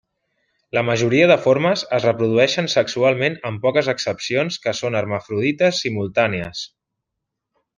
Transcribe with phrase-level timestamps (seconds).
[0.75, 6.65] La majoria de formes es reprodueixen sexualment amb poques excepcions que són hermafrodites simultànies.